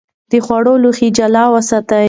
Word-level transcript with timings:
د 0.31 0.33
خوړو 0.45 0.73
لوښي 0.83 1.07
جلا 1.17 1.43
وساتئ. 1.53 1.99